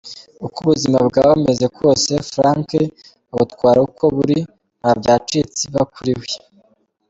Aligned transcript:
Uko 0.45 0.57
ubuzima 0.63 0.97
bwaba 1.07 1.31
bumeze 1.37 1.65
kose, 1.77 2.11
Frank 2.31 2.69
abutwara 3.33 3.79
uko 3.87 4.03
buri 4.15 4.37
,nta 4.79 4.91
byacitse 4.99 5.59
iba 5.67 5.83
kuri 5.93 6.13
we. 6.19 6.29